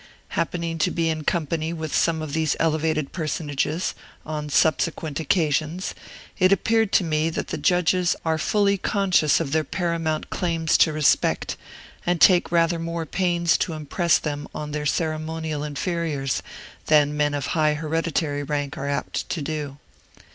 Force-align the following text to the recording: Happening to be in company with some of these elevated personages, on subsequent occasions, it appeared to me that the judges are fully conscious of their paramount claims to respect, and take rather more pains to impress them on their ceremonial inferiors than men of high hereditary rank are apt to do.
Happening 0.29 0.79
to 0.79 0.89
be 0.89 1.09
in 1.09 1.23
company 1.25 1.71
with 1.73 1.93
some 1.95 2.23
of 2.23 2.33
these 2.33 2.55
elevated 2.59 3.11
personages, 3.11 3.93
on 4.25 4.49
subsequent 4.49 5.19
occasions, 5.19 5.93
it 6.39 6.51
appeared 6.51 6.91
to 6.93 7.03
me 7.03 7.29
that 7.29 7.49
the 7.49 7.57
judges 7.59 8.15
are 8.25 8.39
fully 8.39 8.79
conscious 8.79 9.39
of 9.39 9.51
their 9.51 9.63
paramount 9.63 10.31
claims 10.31 10.75
to 10.79 10.91
respect, 10.91 11.55
and 12.03 12.19
take 12.19 12.51
rather 12.51 12.79
more 12.79 13.05
pains 13.05 13.59
to 13.59 13.73
impress 13.73 14.17
them 14.17 14.47
on 14.55 14.71
their 14.71 14.87
ceremonial 14.87 15.63
inferiors 15.63 16.41
than 16.87 17.15
men 17.15 17.35
of 17.35 17.45
high 17.53 17.75
hereditary 17.75 18.41
rank 18.41 18.79
are 18.79 18.89
apt 18.89 19.29
to 19.29 19.39
do. 19.39 19.77